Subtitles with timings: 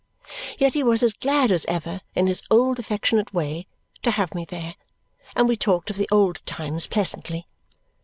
[0.57, 3.67] Yet he was as glad as ever, in his old affectionate way,
[4.01, 4.73] to have me there,
[5.35, 7.45] and we talked of the old times pleasantly.